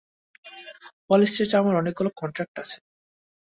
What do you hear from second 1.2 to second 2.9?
স্ট্রিটে আমার অনেকগুলো কন্টাক্ট আছে।